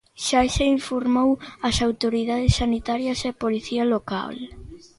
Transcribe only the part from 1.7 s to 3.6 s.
autoridades sanitarias e